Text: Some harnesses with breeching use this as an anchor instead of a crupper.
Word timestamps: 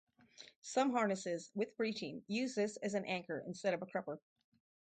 Some 0.63 0.93
harnesses 0.93 1.51
with 1.53 1.77
breeching 1.77 2.23
use 2.25 2.55
this 2.55 2.75
as 2.77 2.95
an 2.95 3.05
anchor 3.05 3.43
instead 3.45 3.75
of 3.75 3.83
a 3.83 3.85
crupper. 3.85 4.17